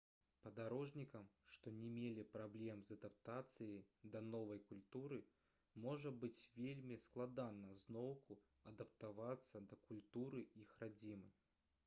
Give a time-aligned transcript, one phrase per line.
[0.43, 1.25] падарожнікам
[1.55, 5.19] што не мелі праблем з адаптацыяй да новай культуры
[5.85, 8.39] можа быць вельмі складана зноўку
[8.73, 11.31] адаптавацца да культуры іх радзімы